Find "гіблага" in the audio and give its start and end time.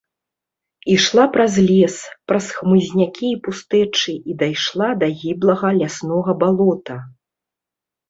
5.23-5.67